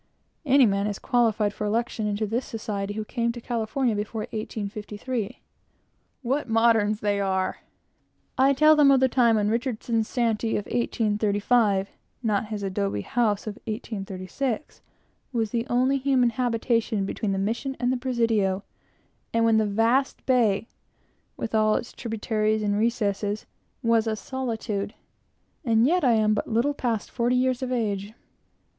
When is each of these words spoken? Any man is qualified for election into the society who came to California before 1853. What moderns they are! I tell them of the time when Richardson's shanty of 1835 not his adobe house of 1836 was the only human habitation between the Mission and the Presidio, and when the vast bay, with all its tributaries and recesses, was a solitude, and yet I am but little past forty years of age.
Any 0.47 0.65
man 0.65 0.87
is 0.87 0.97
qualified 0.97 1.53
for 1.53 1.67
election 1.67 2.07
into 2.07 2.25
the 2.25 2.41
society 2.41 2.95
who 2.95 3.05
came 3.05 3.31
to 3.33 3.39
California 3.39 3.93
before 3.95 4.21
1853. 4.21 5.43
What 6.23 6.49
moderns 6.49 7.01
they 7.01 7.19
are! 7.19 7.59
I 8.35 8.53
tell 8.53 8.75
them 8.75 8.89
of 8.89 8.99
the 8.99 9.07
time 9.07 9.35
when 9.35 9.51
Richardson's 9.51 10.11
shanty 10.11 10.57
of 10.57 10.65
1835 10.65 11.91
not 12.23 12.47
his 12.47 12.63
adobe 12.63 13.01
house 13.01 13.45
of 13.45 13.59
1836 13.65 14.81
was 15.31 15.51
the 15.51 15.67
only 15.69 15.99
human 15.99 16.31
habitation 16.31 17.05
between 17.05 17.31
the 17.31 17.37
Mission 17.37 17.77
and 17.79 17.93
the 17.93 17.97
Presidio, 17.97 18.63
and 19.31 19.45
when 19.45 19.57
the 19.57 19.67
vast 19.67 20.25
bay, 20.25 20.67
with 21.37 21.53
all 21.53 21.75
its 21.75 21.93
tributaries 21.93 22.63
and 22.63 22.75
recesses, 22.79 23.45
was 23.83 24.07
a 24.07 24.15
solitude, 24.15 24.95
and 25.63 25.85
yet 25.85 26.03
I 26.03 26.13
am 26.13 26.33
but 26.33 26.47
little 26.47 26.73
past 26.73 27.11
forty 27.11 27.35
years 27.35 27.61
of 27.61 27.71
age. 27.71 28.13